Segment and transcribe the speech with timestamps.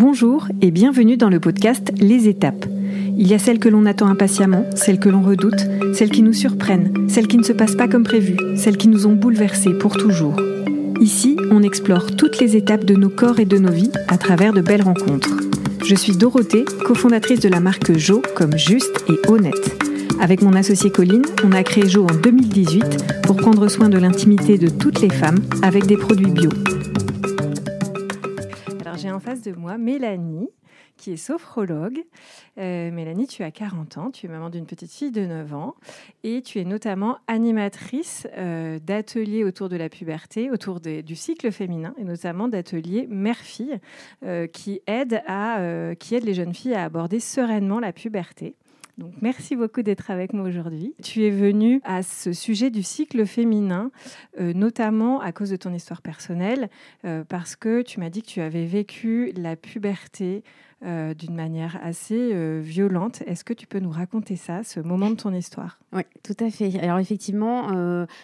[0.00, 2.66] Bonjour et bienvenue dans le podcast Les étapes.
[3.16, 6.32] Il y a celles que l'on attend impatiemment, celles que l'on redoute, celles qui nous
[6.32, 9.96] surprennent, celles qui ne se passent pas comme prévu, celles qui nous ont bouleversés pour
[9.96, 10.36] toujours.
[11.00, 14.52] Ici, on explore toutes les étapes de nos corps et de nos vies à travers
[14.52, 15.36] de belles rencontres.
[15.84, 19.76] Je suis Dorothée, cofondatrice de la marque Jo comme juste et honnête.
[20.20, 24.58] Avec mon associé Colline, on a créé Jo en 2018 pour prendre soin de l'intimité
[24.58, 26.50] de toutes les femmes avec des produits bio.
[29.34, 30.48] De moi Mélanie,
[30.96, 32.02] qui est sophrologue.
[32.56, 35.74] Euh, Mélanie, tu as 40 ans, tu es maman d'une petite fille de 9 ans
[36.24, 41.94] et tu es notamment animatrice euh, d'ateliers autour de la puberté, autour du cycle féminin
[41.98, 43.78] et notamment d'ateliers mère-fille
[44.24, 45.60] euh, qui, aident à,
[45.98, 48.56] qui aident les jeunes filles à aborder sereinement la puberté.
[48.98, 50.92] Donc, merci beaucoup d'être avec moi aujourd'hui.
[51.04, 53.92] Tu es venue à ce sujet du cycle féminin,
[54.40, 56.68] euh, notamment à cause de ton histoire personnelle,
[57.04, 60.42] euh, parce que tu m'as dit que tu avais vécu la puberté
[60.84, 63.22] euh, d'une manière assez violente.
[63.26, 65.78] Est-ce que tu peux nous raconter ça, ce moment de ton histoire?
[65.92, 66.80] Oui, tout à fait.
[66.80, 67.68] Alors effectivement,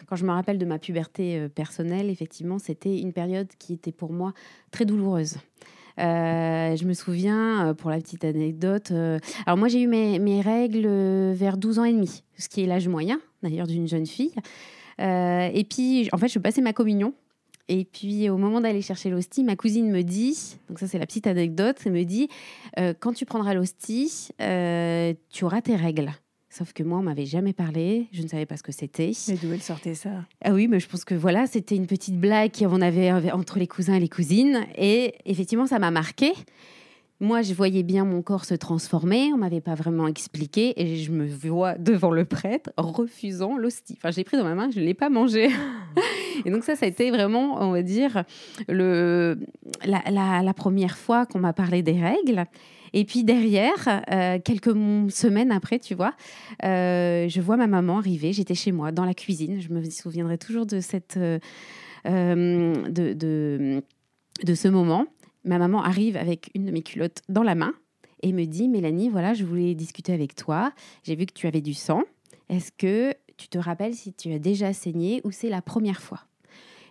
[0.06, 4.12] quand je me rappelle de ma puberté personnelle, effectivement, c'était une période qui était pour
[4.12, 4.32] moi
[4.72, 5.38] très douloureuse.
[5.98, 10.40] Euh, je me souviens, euh, pour la petite anecdote, euh, alors moi j'ai eu mes,
[10.40, 10.88] règles
[11.32, 14.34] vers 12 ans et demi, ce qui est l'âge moyen d'ailleurs d'une jeune fille.
[14.98, 17.14] et puis en fait je passais ma communion.
[17.68, 21.06] Et puis au moment d'aller chercher l'hostie, ma cousine me dit, donc ça c'est la
[21.06, 22.28] petite anecdote, elle me dit,
[23.00, 26.12] quand tu prendras l'hostie, tu auras tes règles.
[26.56, 29.10] Sauf que moi, on m'avait jamais parlé, je ne savais pas ce que c'était.
[29.26, 30.10] Mais d'où elle sortait ça?
[30.40, 33.66] Ah oui, mais je pense que voilà, c'était une petite blague qu'on avait entre les
[33.66, 34.64] cousins et les cousines.
[34.78, 36.32] Et effectivement, ça m'a marqué.
[37.18, 41.10] Moi, je voyais bien mon corps se transformer, on m'avait pas vraiment expliqué, et je
[41.10, 43.94] me vois devant le prêtre refusant l'hostie.
[43.96, 45.48] Enfin, je l'ai pris dans ma main, je ne l'ai pas mangé.
[46.44, 48.22] et donc ça, ça a été vraiment, on va dire,
[48.68, 49.40] le,
[49.84, 52.46] la, la première fois qu'on m'a parlé des règles.
[52.96, 54.72] Et puis derrière, euh, quelques
[55.10, 56.14] semaines après, tu vois,
[56.62, 58.32] euh, je vois ma maman arriver.
[58.32, 59.60] J'étais chez moi, dans la cuisine.
[59.60, 61.38] Je me souviendrai toujours de, cette, euh,
[62.06, 63.82] de, de,
[64.44, 65.06] de ce moment.
[65.44, 67.74] Ma maman arrive avec une de mes culottes dans la main
[68.22, 70.72] et me dit Mélanie, voilà, je voulais discuter avec toi.
[71.02, 72.04] J'ai vu que tu avais du sang.
[72.48, 76.20] Est-ce que tu te rappelles si tu as déjà saigné ou c'est la première fois?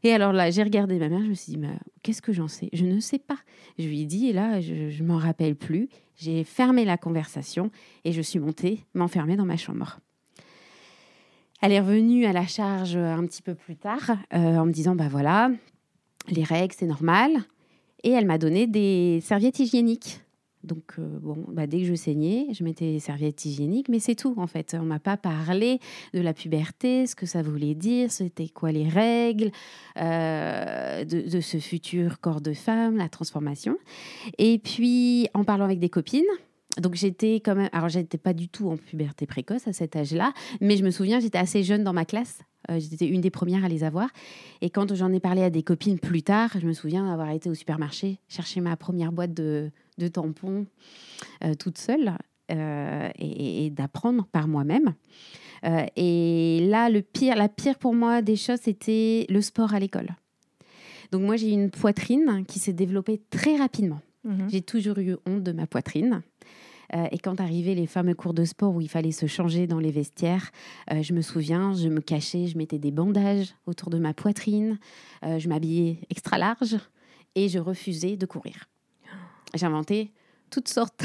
[0.04, 1.68] Et alors là, j'ai regardé ma mère, je me suis dit,
[2.02, 2.70] qu'est-ce que j'en sais?
[2.74, 3.38] Je ne sais pas.
[3.80, 5.90] Je lui ai dit, et là, je ne m'en rappelle plus.
[6.16, 7.72] J'ai fermé la conversation
[8.04, 10.00] et je suis montée m'enfermer dans ma chambre.
[11.62, 14.96] Elle est revenue à la charge un petit peu plus tard euh, en me disant,
[14.96, 15.50] bah voilà,
[16.28, 17.32] les règles, c'est normal.
[18.04, 20.20] Et elle m'a donné des serviettes hygiéniques.
[20.64, 24.16] Donc, euh, bon, bah, dès que je saignais, je mettais des serviettes hygiéniques, mais c'est
[24.16, 24.76] tout en fait.
[24.80, 25.80] On m'a pas parlé
[26.14, 29.52] de la puberté, ce que ça voulait dire, c'était quoi les règles,
[30.00, 33.78] euh, de, ce futur corps de femme, la transformation.
[34.38, 36.24] Et puis, en parlant avec des copines,
[36.82, 40.34] donc j'étais quand même, alors j'étais pas du tout en puberté précoce à cet âge-là,
[40.62, 42.40] mais je me souviens, j'étais assez jeune dans ma classe.
[42.70, 44.10] Euh, j'étais une des premières à les avoir.
[44.62, 47.50] Et quand j'en ai parlé à des copines plus tard, je me souviens avoir été
[47.50, 50.66] au supermarché chercher ma première boîte de, de tampons
[51.44, 52.14] euh, toute seule
[52.52, 54.94] euh, et, d'apprendre par moi-même.
[55.96, 60.10] Et là, le pire, la pire pour moi des choses, c'était le sport à l'école.
[61.14, 64.02] Donc moi, j'ai une poitrine qui s'est développée très rapidement.
[64.26, 64.50] Mhm.
[64.50, 66.22] J'ai toujours eu honte de ma poitrine.
[66.92, 69.92] Et quand arrivaient les fameux cours de sport où il fallait se changer dans les
[69.92, 70.52] vestiaires,
[70.92, 74.78] je me souviens, je me cachais, je mettais des bandages autour de ma poitrine,
[75.24, 76.78] je m'habillais extra large
[77.36, 78.68] et je refusais de courir
[79.54, 80.12] j'ai inventé
[80.50, 81.04] toutes sortes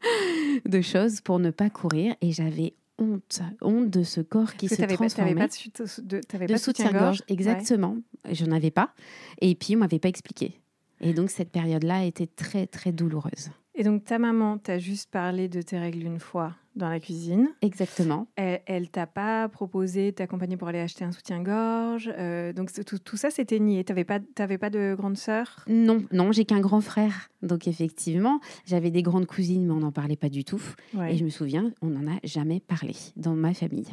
[0.64, 4.82] de choses pour ne pas courir et j'avais honte, honte de ce corps qui se
[4.82, 5.34] transformait.
[5.34, 7.96] Pas, de, de, de soutien-gorge, exactement.
[8.30, 8.94] Je n'en avais pas.
[9.40, 10.60] Et puis, on m'avait pas expliqué.
[11.00, 13.50] Et donc, cette période-là était très, très douloureuse.
[13.82, 17.48] Et donc, ta maman t'a juste parlé de tes règles une fois dans la cuisine.
[17.62, 18.28] Exactement.
[18.36, 22.08] Elle, elle t'a pas proposé t'accompagner pour aller acheter un soutien-gorge.
[22.16, 23.82] Euh, donc, tout, tout ça, c'était nié.
[23.82, 27.28] Tu n'avais pas, pas de grande sœur Non, non, j'ai qu'un grand frère.
[27.42, 30.62] Donc, effectivement, j'avais des grandes cousines, mais on n'en parlait pas du tout.
[31.08, 33.88] Et je me souviens, on n'en a jamais parlé dans ma famille.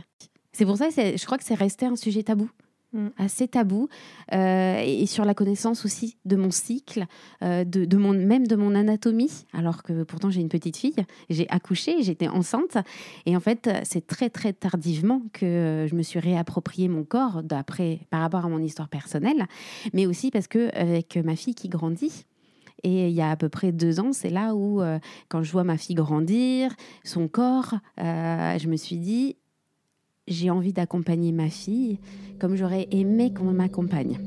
[0.52, 2.48] C'est pour ça, je crois que c'est resté un sujet tabou.
[2.92, 3.10] Mm.
[3.20, 3.88] assez tabou
[4.34, 7.06] euh, et sur la connaissance aussi de mon cycle,
[7.44, 10.96] euh, de, mon, même de mon anatomie, alors que pourtant j'ai une petite fille,
[11.30, 12.80] j'ai accouché, j'étais enceinte
[13.28, 18.00] et en fait c'est très très tardivement que je me suis réapproprié mon corps d'après
[18.10, 19.46] par rapport à mon histoire personnelle,
[19.94, 22.26] mais aussi parce que avec ma fille qui grandit,
[22.82, 24.98] et il y a à peu près deux ans, c'est là où, euh,
[25.28, 29.36] quand je vois ma fille grandir, son corps, je me suis dit,
[30.30, 32.00] j'ai envie d'accompagner ma fille
[32.40, 34.18] comme j'aurais aimé qu'on m'accompagne.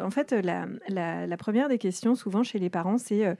[0.00, 3.34] En fait, la, première des questions souvent chez les parents, c'est euh,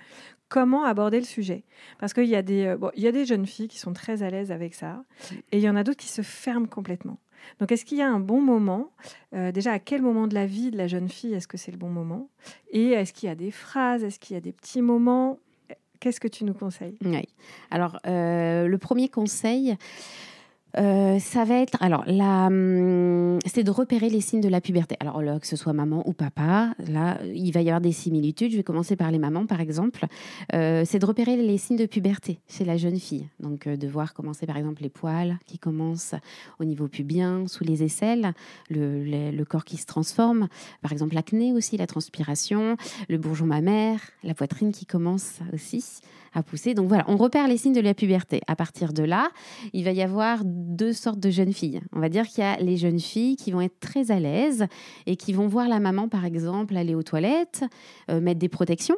[0.49, 1.65] comment aborder le sujet?
[1.99, 4.75] Parce qu'il y, euh, y a des jeunes filles qui sont très à l'aise avec
[4.75, 4.93] ça,
[5.31, 5.35] mm.
[5.53, 7.19] et il y en a d'autres qui se ferment complètement.
[7.61, 8.91] Donc, est-ce qu'il y a un bon moment
[9.33, 11.79] Déjà, à quel moment de la vie de la jeune fille est-ce que c'est le
[11.79, 12.29] bon moment?
[12.71, 15.39] Et est-ce qu'il y a des phrases Est-ce qu'il y a des petits moments?
[16.01, 16.97] Qu'est-ce que tu nous conseilles?
[17.05, 17.29] Oui.
[17.71, 19.77] Alors, le premier conseil,
[20.77, 24.97] euh, ça va être alors hum, c'est de repérer les signes de la puberté.
[25.01, 28.53] Alors que ce soit maman ou papa, là il va y avoir des similitudes.
[28.53, 30.07] Je vais commencer par les mamans par exemple.
[30.55, 33.29] Euh, c'est de repérer les signes de puberté chez la jeune fille.
[33.41, 36.15] Donc euh, de voir commencer par exemple les poils qui commencent
[36.59, 38.35] au niveau pubien, sous les aisselles,
[38.69, 40.49] le, le corps qui se transforme.
[40.83, 42.77] Par exemple l'acné aussi, la transpiration,
[43.09, 46.03] le bourgeon mammaire, la poitrine qui commence aussi
[46.35, 46.75] à pousser.
[46.75, 48.41] Donc voilà, on repère les signes de la puberté.
[48.47, 49.31] À partir de là,
[49.73, 50.45] il va y avoir
[50.93, 51.81] sortes de jeunes filles.
[51.93, 54.67] On va dire qu'il y a les jeunes filles qui vont être très à l'aise
[55.07, 57.65] et qui vont voir la maman, par exemple, aller aux toilettes,
[58.11, 58.97] euh, mettre des protections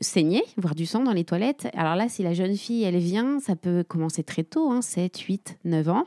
[0.00, 1.68] saigner, voir du sang dans les toilettes.
[1.74, 5.18] Alors là, si la jeune fille, elle vient, ça peut commencer très tôt, hein, 7,
[5.18, 6.06] 8, 9 ans.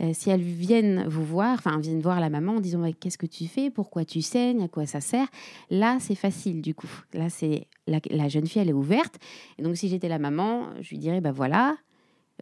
[0.00, 3.26] Euh, si elles viennent vous voir, enfin viennent voir la maman en disant qu'est-ce que
[3.26, 5.26] tu fais, pourquoi tu saignes, à quoi ça sert,
[5.70, 6.90] là c'est facile du coup.
[7.14, 9.18] Là c'est la, jeune fille elle est ouverte.
[9.58, 11.76] Et donc si j'étais la maman, je lui dirais bah voilà,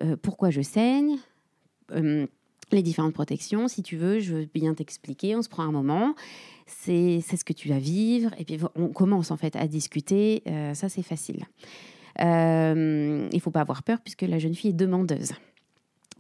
[0.03, 1.17] euh, pourquoi je saigne?
[1.93, 2.27] Euh,
[2.73, 6.17] les différentes protections, si tu veux, je veux bien t'expliquer, on se prend un moment,
[6.67, 10.43] c'est ce que tu vas vivre, et puis on commence en fait à discuter,
[10.75, 11.44] ça c'est facile.
[12.19, 15.31] il ne faut pas avoir peur puisque la jeune fille est demandeuse.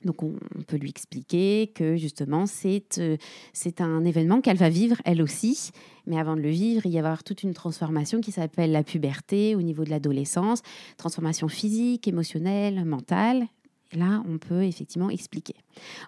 [0.06, 0.34] Donc on,
[0.66, 3.16] peut lui expliquer que justement euh,
[3.52, 5.70] c'est un événement qu'elle va vivre elle aussi,
[6.06, 9.54] mais avant de le vivre, il y avoir toute une transformation qui s'appelle la puberté
[9.54, 10.62] au niveau de l'adolescence,
[10.96, 13.46] transformation physique, émotionnelle, mentale.
[13.92, 15.54] Là, on peut effectivement expliquer.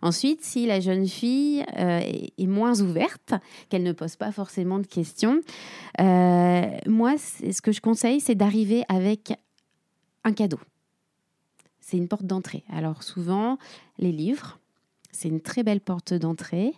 [0.03, 2.01] Ensuite, si la jeune fille euh,
[2.39, 3.35] est, moins ouverte,
[3.69, 5.41] qu'elle ne pose pas forcément de questions,
[6.01, 9.33] euh, moi, ce que je conseille, c'est d'arriver avec
[10.25, 10.59] un cadeau
[11.89, 12.65] c'est une porte d'entrée.
[12.69, 13.57] Alors souvent,
[13.99, 14.59] les livres,
[15.11, 16.75] c'est une très belle porte d'entrée.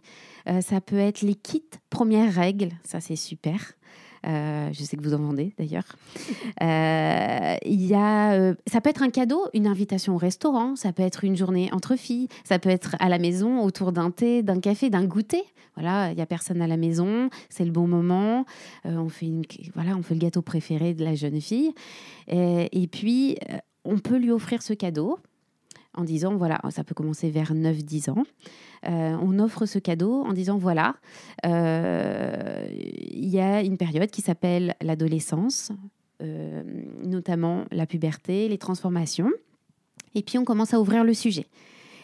[0.46, 3.72] Euh, ça peut être les kits premières règles, ça c'est super.
[4.26, 5.96] Euh, je sais que vous en vendez d'ailleurs.
[6.62, 7.56] Euh,
[7.94, 11.70] a, ça peut être un cadeau, une invitation au restaurant, ça peut être une journée
[11.72, 15.42] entre filles, ça peut être à la maison autour d'un thé, d'un café, d'un goûter.
[15.74, 18.44] Voilà, il y a personne à la maison, c'est le bon moment.
[18.84, 19.42] on fait une,
[19.74, 21.72] voilà, on fait le gâteau préféré de la jeune fille.
[22.28, 23.38] Et puis
[23.84, 25.18] on peut lui offrir ce cadeau
[25.94, 28.24] en disant, voilà, ça peut commencer vers 9-10 ans.
[28.86, 30.96] Euh, on offre ce cadeau en disant, voilà,
[31.46, 35.72] euh, il y a une période qui s'appelle l'adolescence,
[36.22, 36.62] euh,
[37.02, 39.30] notamment la puberté, les transformations.
[40.14, 41.46] Et puis on commence à ouvrir le sujet.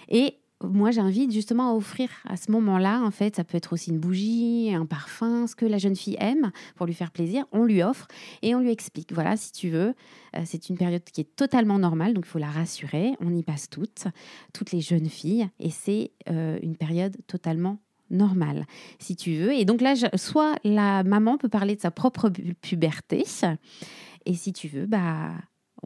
[0.09, 3.91] Et moi, j'invite justement à offrir à ce moment-là, en fait, ça peut être aussi
[3.91, 7.45] une bougie, un parfum, ce que la jeune fille aime pour lui faire plaisir.
[7.53, 8.09] On lui offre
[8.43, 9.13] et on lui explique.
[9.13, 9.95] Voilà, si tu veux,
[10.35, 13.13] euh, c'est une période qui est totalement normale, donc il faut la rassurer.
[13.21, 14.07] On y passe toutes,
[14.55, 17.79] toutes les jeunes filles, et c'est euh, une période totalement
[18.11, 18.67] normale,
[18.99, 19.53] si tu veux.
[19.53, 22.31] Et donc là, soit la maman peut parler de sa propre
[22.63, 23.25] puberté,
[24.25, 25.33] et si tu veux, bah,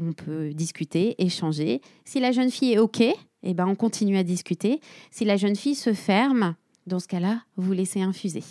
[0.00, 1.80] on peut discuter, échanger.
[2.04, 4.80] Si la jeune fille est OK, eh ben, on continue à discuter.
[5.10, 6.54] Si la jeune fille se ferme,
[6.86, 8.42] dans ce cas-là, vous laissez infuser.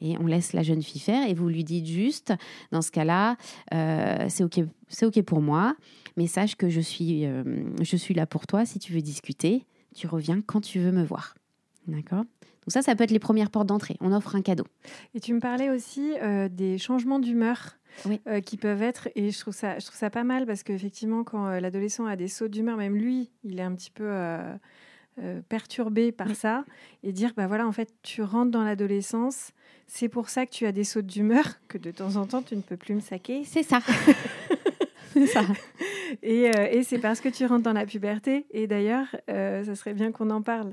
[0.00, 2.34] Et on laisse la jeune fille faire et vous lui dites juste,
[2.70, 3.36] dans ce cas-là,
[3.72, 4.60] euh, c'est OK,
[5.02, 5.74] OK pour moi,
[6.18, 7.42] mais sache que je suis, euh,
[7.80, 8.66] je suis là pour toi.
[8.66, 9.64] Si tu veux discuter,
[9.94, 11.34] tu reviens quand tu veux me voir.
[11.86, 12.24] D'accord?
[12.66, 13.96] Donc ça, ça peut être les premières portes d'entrée.
[14.00, 14.64] On offre un cadeau.
[15.14, 17.75] Et tu me parlais aussi euh, des changements d'humeur
[18.26, 19.08] euh, qui peuvent être.
[19.14, 22.16] Et je trouve ça, je trouve ça pas mal parce qu'effectivement, quand euh, l'adolescent a
[22.16, 26.64] des sauts d'humeur, même lui, il est un petit peu euh, perturbé par ça.
[27.02, 29.52] Et dire, bah voilà, en fait, tu rentres dans l'adolescence,
[29.86, 32.56] c'est pour ça que tu as des sauts d'humeur, que de temps en temps, tu
[32.56, 33.44] ne peux plus me saquer.
[33.44, 33.80] C'est ça.
[35.32, 35.42] ça.
[36.22, 38.46] Et, euh, et c'est parce que tu rentres dans la puberté.
[38.50, 40.72] Et d'ailleurs, euh, ça serait bien qu'on en parle.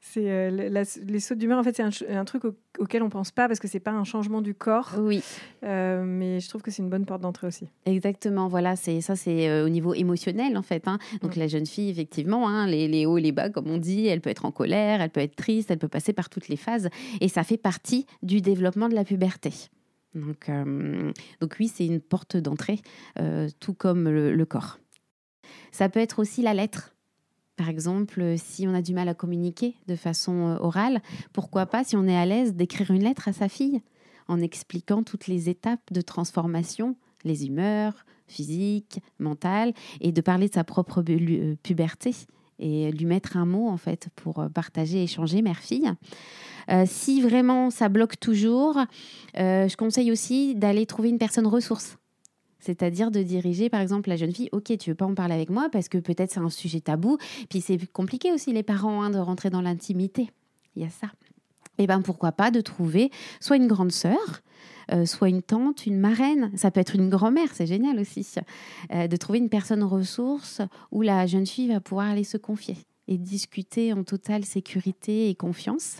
[0.00, 1.58] C'est euh, les sauts d'humeur.
[1.58, 2.42] En fait, c'est un, truc
[2.78, 4.92] auquel on pense pas parce que c'est pas un changement du corps.
[4.98, 5.22] Oui.
[5.62, 7.68] mais je trouve que c'est une bonne porte d'entrée aussi.
[7.86, 8.48] Exactement.
[8.48, 10.86] Voilà, c'est ça, c'est au niveau émotionnel en fait.
[10.88, 10.98] Hein.
[11.20, 14.20] Donc la jeune fille, effectivement, hein, les, les hauts, les bas, comme on dit, elle
[14.20, 16.88] peut être en colère, elle peut être triste, elle peut passer par toutes les phases.
[17.20, 19.52] Et ça fait partie du développement de la puberté.
[20.14, 22.80] Donc, euh, donc oui, c'est une porte d'entrée,
[23.18, 24.78] euh, tout comme le, corps.
[25.70, 26.94] Ça peut être aussi la lettre.
[27.56, 31.00] Par exemple, si on a du mal à communiquer de façon euh, orale,
[31.32, 33.80] pourquoi pas, si on est à l'aise, d'écrire une lettre à sa fille
[34.28, 40.54] en expliquant toutes les étapes de transformation, les humeurs physiques, mentales, et de parler de
[40.54, 41.02] sa propre
[41.62, 42.14] puberté
[42.62, 45.90] et lui mettre un mot en fait pour partager, échanger mère-fille.
[46.86, 48.78] si vraiment ça bloque toujours,
[49.34, 51.96] je conseille aussi d'aller trouver une personne ressource.
[52.62, 55.50] C'est-à-dire de diriger, par exemple, la jeune fille, ok, tu veux pas en parler avec
[55.50, 57.18] moi parce que peut-être c'est un sujet tabou.
[57.50, 60.30] Puis c'est compliqué aussi, les parents, hein, de rentrer dans l'intimité.
[60.76, 61.08] Il y a ça.
[61.78, 64.40] Et eh ben pourquoi pas de trouver soit une grande sœur, euh,
[65.04, 66.50] soit une tante, une marraine.
[66.56, 68.26] Ça peut être une grand-mère, c'est génial aussi.
[68.92, 70.60] Euh, de trouver une personne ressource
[70.90, 72.76] où la jeune fille va pouvoir aller se confier
[73.08, 75.98] et discuter en totale sécurité et confiance.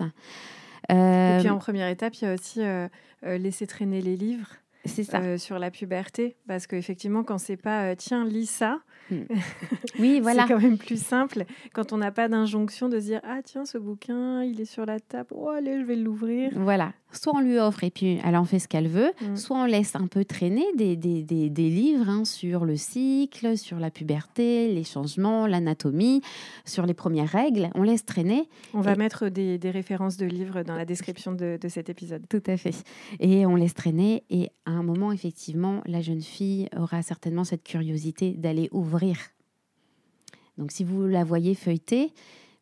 [0.88, 2.88] et puis en première étape, il y a aussi euh,
[3.22, 4.62] laisser traîner les livres.
[4.84, 5.20] Ça.
[5.20, 6.36] Euh, sur la puberté.
[6.48, 9.22] Parce qu'effectivement, quand c'est pas euh, tiens, lis ça, hmm.
[9.98, 10.42] oui, voilà.
[10.42, 11.44] c'est quand même plus simple.
[11.72, 14.98] Quand on n'a pas d'injonction de dire ah, tiens, ce bouquin, il est sur la
[14.98, 16.50] table, oh, allez, je vais l'ouvrir.
[16.56, 16.92] Voilà.
[17.12, 19.36] Soit on lui offre et puis elle en fait ce qu'elle veut, hmm.
[19.36, 23.56] soit on laisse un peu traîner des, des, des, des livres hein, sur le cycle,
[23.56, 26.22] sur la puberté, les changements, l'anatomie,
[26.64, 27.70] sur les premières règles.
[27.74, 28.48] On laisse traîner.
[28.74, 32.22] On va mettre des, références de livres dans la description de, de cet épisode.
[32.28, 32.74] Tout à fait.
[33.20, 37.62] Et on laisse traîner et à un moment, effectivement, la jeune fille aura certainement cette
[37.62, 39.16] curiosité d'aller ouvrir.
[40.58, 42.12] Donc, si vous la voyez feuilleter,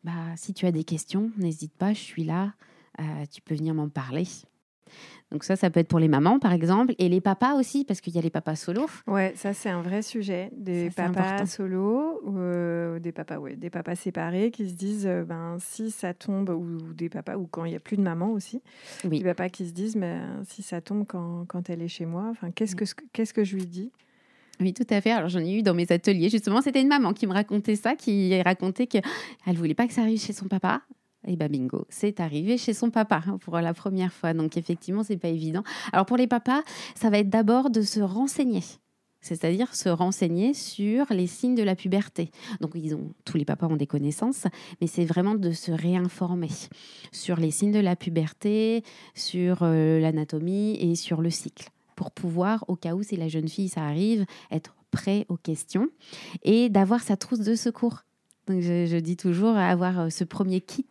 [0.03, 2.53] bah, si tu as des questions, n'hésite pas, je suis là,
[3.31, 4.25] tu peux venir m'en parler.
[5.31, 8.01] Donc ça, ça peut être pour les mamans, par exemple, et les papas aussi, parce
[8.01, 8.89] qu'il y a les papas solos.
[9.07, 10.49] Ouais, ça c'est un vrai sujet.
[10.51, 15.23] Des papas solos, ou euh, des papas, ouais, des papas séparés qui se disent, euh,
[15.23, 18.31] ben si ça tombe, ou, des papas, ou quand il y a plus de maman
[18.31, 18.61] aussi,
[19.05, 19.19] oui.
[19.19, 22.05] des papas qui se disent, mais ben, si ça tombe quand, quand elle est chez
[22.05, 22.83] moi, enfin qu'est-ce que
[23.13, 23.91] qu'est-ce que je lui dis?
[24.59, 25.11] Oui, tout à fait.
[25.11, 26.29] Alors, j'en ai eu dans mes ateliers.
[26.29, 29.01] Justement, c'était une maman qui me racontait ça, qui racontait qu'elle
[29.47, 30.83] ne voulait pas que ça arrive chez son papa.
[31.27, 34.33] Et bah bingo, c'est arrivé chez son papa hein, pour la première fois.
[34.33, 35.63] Donc effectivement, c'est pas évident.
[35.93, 36.63] Alors pour les papas,
[36.95, 38.63] ça va être d'abord de se renseigner.
[39.21, 42.31] C'est-à-dire se renseigner sur les signes de la puberté.
[42.59, 44.47] Donc, ils ont, tous les papas ont des connaissances,
[44.81, 46.49] mais c'est vraiment de se réinformer
[47.11, 52.65] sur les signes de la puberté, sur euh, l'anatomie et sur le cycle, pour pouvoir,
[52.67, 55.87] au cas où si la jeune fille ça arrive, être prêt aux questions
[56.43, 58.01] et d'avoir sa trousse de secours
[58.47, 60.85] donc je, dis toujours avoir euh, ce premier kit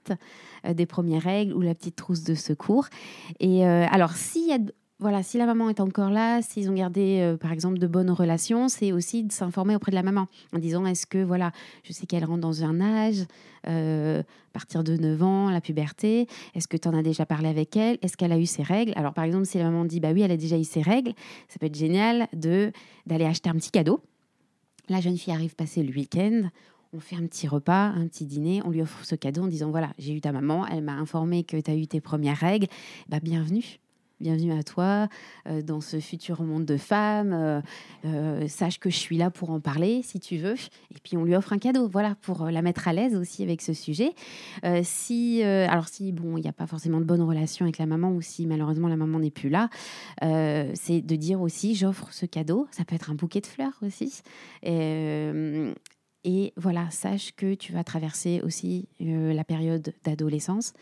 [0.64, 2.86] euh, des premières règles ou la petite trousse de secours.
[3.40, 4.58] Et euh, alors s'il y a
[5.02, 8.68] voilà, si la maman est encore là, s'ils ont gardé, par exemple, de bonnes relations,
[8.68, 11.52] c'est aussi de s'informer auprès de la maman en disant est-ce que, voilà,
[11.84, 13.24] je sais qu'elle rentre dans un âge,
[13.64, 17.78] à partir de 9 ans, la puberté, est-ce que tu en as déjà parlé avec
[17.78, 18.92] elle Est-ce qu'elle a eu ses règles?
[18.94, 21.14] Alors, par exemple, si la maman dit bah oui, elle a déjà eu ses règles,
[21.48, 22.70] ça peut être génial de
[23.06, 24.02] d'aller acheter un petit cadeau.
[24.90, 26.50] La jeune fille arrive passer le week-end,
[26.92, 29.70] on fait un petit repas, un petit dîner, on lui offre ce cadeau en disant
[29.70, 32.66] voilà, j'ai eu ta maman, elle m'a informé que tu as eu tes premières règles,
[33.08, 33.78] bah, bienvenue.
[34.20, 35.08] Bienvenue à toi
[35.48, 37.32] euh, dans ce futur monde de femmes.
[37.32, 37.62] Euh,
[38.04, 40.56] euh, sache que je suis là pour en parler si tu veux.
[40.94, 43.62] Et puis on lui offre un cadeau, voilà, pour la mettre à l'aise aussi avec
[43.62, 44.12] ce sujet.
[44.82, 48.10] si, alors si bon, il n'y a pas forcément de bonne relation avec la maman
[48.10, 49.70] ou si malheureusement la maman n'est plus là,
[50.20, 52.68] c'est de dire aussi j'offre ce cadeau.
[52.72, 54.20] Ça peut être un bouquet de fleurs aussi.
[54.62, 55.72] Et,
[56.24, 60.72] et voilà, sache que tu vas traverser aussi euh, la période d'adolescence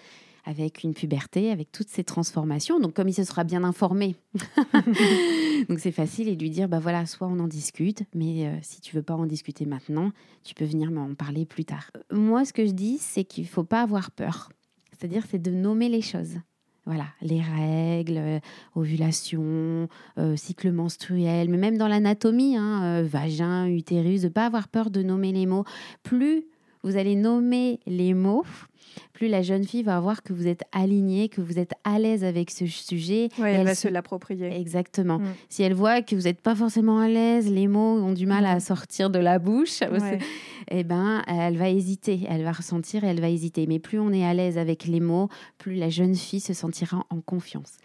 [0.45, 2.81] avec une puberté, avec toutes ces transformations.
[2.81, 4.17] Donc, comme il se sera bien informé,
[5.69, 8.81] donc c'est facile et lui dire, bah voilà, soit on en discute, mais euh, si
[8.81, 10.11] tu veux pas en discuter maintenant,
[10.45, 11.91] tu peux venir m'en parler plus tard.
[12.11, 14.51] Moi, ce que je dis, c'est qu'il faut pas avoir peur.
[14.93, 16.39] C'est-à-dire, c'est de nommer les choses.
[16.89, 18.39] Voilà, les règles, euh,
[18.75, 24.47] ovulation, euh, cycle menstruel, mais même dans l'anatomie, hein, euh, vagin, utérus, de ne pas
[24.47, 25.65] avoir peur de nommer les mots.
[26.03, 26.47] Plus
[26.83, 28.45] vous allez nommer les mots,
[29.13, 32.25] plus la jeune fille va voir que vous êtes aligné, que vous êtes à l'aise
[32.25, 33.29] avec ce sujet.
[33.43, 34.55] elle, va se l'approprier.
[34.57, 35.19] Exactement.
[35.19, 35.35] Mm.
[35.49, 38.47] Si elle voit que vous n'êtes pas forcément à l'aise, les mots ont du mal
[38.47, 38.61] à mm.
[38.61, 39.81] sortir de la bouche,
[40.71, 43.67] eh ben, elle va hésiter, elle va ressentir et elle va hésiter.
[43.67, 47.05] Mais plus on est à l'aise avec les mots, plus la jeune fille se sentira
[47.11, 47.79] en confiance.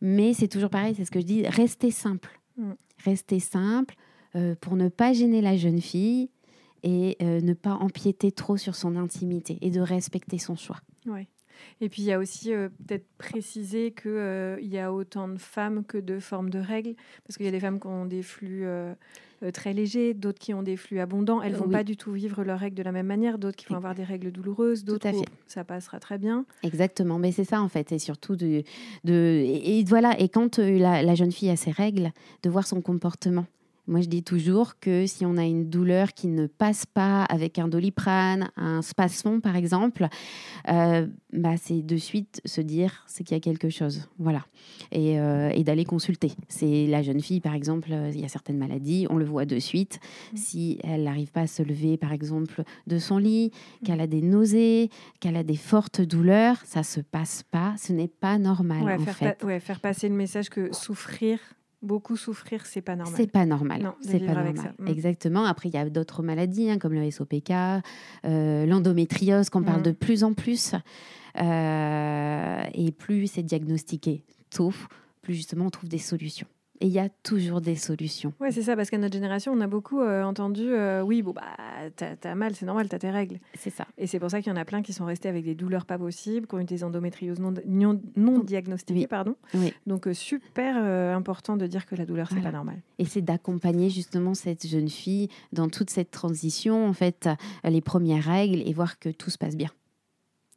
[0.00, 2.40] Mais c'est toujours pareil, c'est ce que je dis, restez simple.
[2.56, 2.72] Mm.
[3.04, 3.94] Restez simple
[4.36, 6.30] euh, pour ne pas gêner la jeune fille
[6.84, 10.80] et euh, ne pas empiéter trop sur son intimité et de respecter son choix.
[11.06, 11.26] Ouais.
[11.80, 15.38] Et puis il y a aussi euh, peut-être préciser qu'il euh, y a autant de
[15.38, 16.94] femmes que de formes de règles,
[17.26, 18.66] parce qu'il y a des femmes qui ont des flux
[19.52, 21.42] très légers, d'autres qui ont des flux abondants.
[21.42, 23.76] Elles vont pas du tout vivre leurs règles de la même manière, d'autres qui vont
[23.76, 25.08] avoir des règles douloureuses, d'autres
[25.46, 26.44] ça passera très bien.
[26.62, 28.62] Exactement, mais c'est ça en fait, et surtout de,
[29.04, 30.18] de et, voilà.
[30.20, 32.12] Et quand la, la jeune fille a ses règles,
[32.42, 33.46] de voir son comportement
[33.86, 37.58] Moi, je dis toujours que si on a une douleur qui ne passe pas avec
[37.58, 40.06] un doliprane, un spasmon par exemple,
[40.70, 44.08] euh, bah, c'est de suite se dire c'est qu'il y a quelque chose.
[44.18, 44.46] Voilà.
[44.90, 46.32] Et, euh, et d'aller consulter.
[46.48, 49.44] C'est la jeune fille, par exemple, euh, il y a certaines maladies, on le voit
[49.44, 49.98] de suite.
[50.32, 50.36] Mmh.
[50.36, 53.50] Si elle n'arrive pas à se lever, par exemple, de son lit,
[53.84, 54.88] qu'elle a des nausées,
[55.20, 58.98] qu'elle a des fortes douleurs, ça se passe pas, ce n'est pas normal Ouais, en
[59.00, 59.38] faire, fait.
[59.38, 61.38] pa- ouais, faire passer le message que souffrir,
[61.84, 63.14] beaucoup souffrir, c'est pas normal.
[63.16, 63.92] C'est pas normal.
[64.00, 64.74] C'est pas normal.
[64.78, 64.88] Mm.
[64.88, 65.44] Exactement.
[65.44, 67.50] Après, il y a d'autres maladies hein, comme le SOPK,
[68.24, 69.84] euh, l'endométriose qu'on parle Mm.
[69.84, 70.74] de plus en plus.
[71.40, 74.72] Euh, et plus c'est diagnostiqué tôt,
[75.22, 76.46] plus justement on trouve des solutions.
[76.80, 78.32] Et il y a toujours des solutions.
[78.40, 81.30] Ouais, c'est ça, parce qu'à notre génération, on a beaucoup euh, entendu euh, oui, bon,
[81.32, 81.42] bah,
[81.94, 83.38] t'as t'as mal, c'est normal, t'as tes règles.
[83.56, 83.86] C'est ça.
[83.96, 85.86] Et c'est pour ça qu'il y en a plein qui sont restés avec des douleurs
[85.86, 89.00] pas possibles, qui ont eu des endométrioses non, non, non diagnostiquées.
[89.00, 89.06] Oui.
[89.06, 89.36] Pardon.
[89.54, 89.72] Oui.
[89.86, 90.76] Donc, euh, super
[91.14, 92.50] important de dire que la douleur, c'est Voilà.
[92.50, 92.82] pas normal.
[92.98, 97.28] Et c'est d'accompagner justement cette jeune fille dans toute cette transition, en fait,
[97.62, 99.70] les premières règles et voir que tout se passe bien.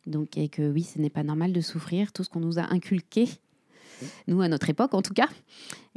[0.07, 2.73] Donc, et que oui, ce n'est pas normal de souffrir, tout ce qu'on nous a
[2.73, 3.27] inculqué,
[4.27, 5.27] nous à notre époque en tout cas.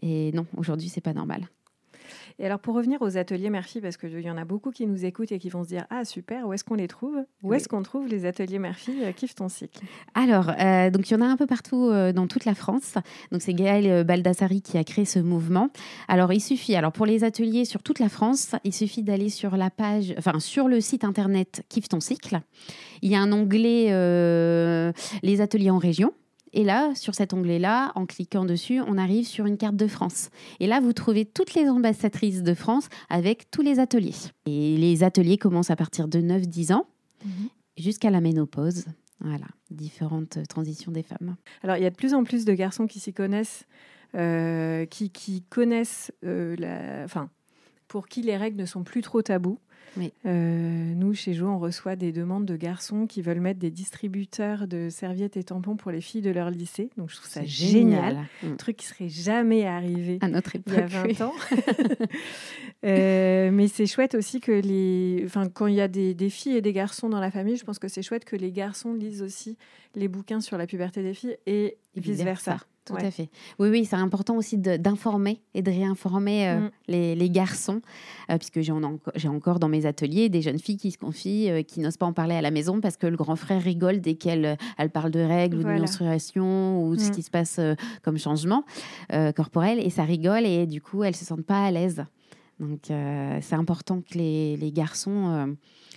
[0.03, 1.49] Et non, aujourd'hui, c'est pas normal.
[2.41, 5.05] Et alors, pour revenir aux ateliers Murphy, parce qu'il y en a beaucoup qui nous
[5.05, 7.17] écoutent et qui vont se dire Ah, super, où est-ce qu'on les trouve?
[7.43, 7.57] Où Oui.
[7.57, 8.93] est-ce qu'on trouve les ateliers Murphy?
[9.03, 9.81] Euh, Kiffe ton cycle.
[10.15, 12.95] Alors, euh, donc il y en a un peu partout euh, dans toute la France.
[13.31, 15.69] Donc c'est Gaël Baldassari qui a créé ce mouvement.
[16.09, 19.57] Alors il suffit, alors pour les ateliers sur toute la France, il suffit d'aller sur
[19.59, 22.41] la page, enfin sur le site internet Kiffe ton cycle.
[23.03, 24.93] Il y a un onglet euh,
[25.23, 26.13] les ateliers en région.
[26.53, 30.31] Et là, sur cet onglet-là, en cliquant dessus, on arrive sur une carte de France.
[30.59, 34.15] Et là, vous trouvez toutes les ambassadrices de France avec tous les ateliers.
[34.47, 36.87] Et les ateliers commencent à partir de 9-10 ans
[37.77, 38.87] jusqu'à la ménopause.
[39.21, 41.37] Voilà, différentes transitions des femmes.
[41.63, 43.67] Alors, il y a de plus en plus de garçons qui s'y connaissent,
[44.15, 47.05] euh, qui, qui connaissent, euh, la...
[47.05, 47.29] enfin,
[47.87, 49.59] pour qui les règles ne sont plus trop tabous.
[49.97, 50.13] Oui.
[50.27, 54.67] Euh, nous, chez Jo, on reçoit des demandes de garçons qui veulent mettre des distributeurs
[54.69, 56.91] de serviettes et tampons pour les filles de leur lycée.
[56.97, 58.27] Donc, je trouve ça génial.
[58.43, 58.53] Mm.
[58.53, 60.75] Un truc qui serait jamais arrivé À notre il époque.
[60.77, 61.23] y a 20 oui.
[61.23, 61.33] ans.
[62.83, 65.23] Euh, mais c'est chouette aussi que les.
[65.27, 67.65] Enfin, quand il y a des, des filles et des garçons dans la famille, je
[67.65, 69.59] pense que c'est chouette que les garçons lisent aussi
[69.95, 72.57] les bouquins sur la puberté des filles et, Et vice-versa.
[72.87, 73.05] Tout Ouais.
[73.05, 73.29] à fait.
[73.59, 76.71] Oui, oui, c'est important aussi d'informer et de réinformer euh, Mm.
[76.89, 77.83] les, les garçons,
[78.31, 81.51] euh, puisque j'ai en- j'ai encore dans mes ateliers des jeunes filles qui se confient,
[81.51, 84.01] euh, qui n'osent pas en parler à la maison parce que le grand frère rigole
[84.01, 87.13] dès qu'elle elle parle de règles ou de menstruation ou de ce Mm.
[87.13, 87.61] qui se passe
[88.03, 88.65] comme changement
[89.37, 92.05] corporel, et ça rigole et du coup, elles se sentent pas à l'aise.
[92.59, 95.55] Donc, c'est important que les, les garçons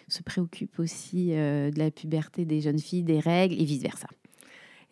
[0.09, 4.07] se préoccupent aussi de la puberté des jeunes filles, des règles et vice-versa.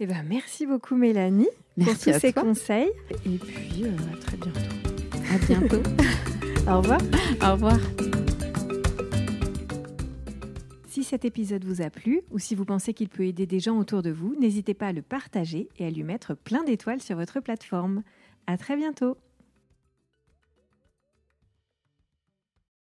[0.04, 2.42] Eh ben, merci beaucoup, Mélanie, Merci pour tous ces toi.
[2.42, 2.90] conseils.
[3.24, 4.60] Et puis, euh, à très bientôt.
[5.32, 5.84] À bientôt.
[6.68, 7.00] Au revoir.
[7.44, 7.78] Au revoir.
[10.88, 13.78] Si cet épisode vous a plu ou si vous pensez qu'il peut aider des gens
[13.78, 17.16] autour de vous, n'hésitez pas à le partager et à lui mettre plein d'étoiles sur
[17.16, 18.02] votre plateforme.
[18.48, 19.18] À très bientôt.